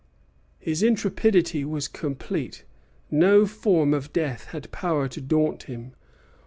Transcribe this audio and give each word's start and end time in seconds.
His 0.57 0.81
intrepidity 0.81 1.63
was 1.63 1.87
complete. 1.87 2.63
No 3.11 3.45
form 3.45 3.93
of 3.93 4.11
death 4.11 4.45
had 4.45 4.71
power 4.71 5.07
to 5.07 5.21
daunt 5.21 5.65
him. 5.65 5.93